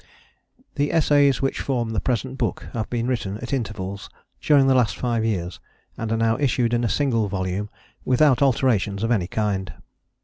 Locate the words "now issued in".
6.17-6.83